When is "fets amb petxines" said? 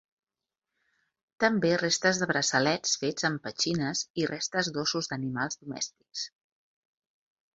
3.03-4.01